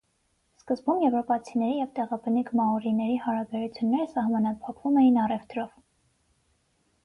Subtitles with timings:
[0.59, 5.81] Սկզբում եվրոպացիների և տեղաբնիկ մաորիների հարաբերությունները սահմանափակվում էին առևտրով։